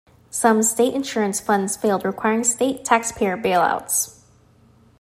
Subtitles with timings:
[0.31, 4.17] Some state insurance funds failed, requiring state taxpayer bailouts.